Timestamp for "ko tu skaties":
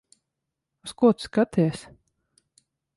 1.01-1.87